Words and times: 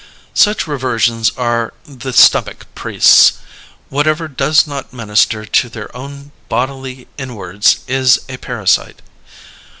Such 0.33 0.65
reversions 0.65 1.29
are 1.37 1.75
the 1.85 2.11
stomach 2.11 2.65
priests: 2.73 3.33
whatever 3.89 4.27
does 4.27 4.65
not 4.65 4.91
minister 4.91 5.45
to 5.45 5.69
their 5.69 5.95
own 5.95 6.31
bodily 6.49 7.07
inwards 7.19 7.81
is 7.87 8.19
a 8.27 8.37
"parasite." 8.37 9.03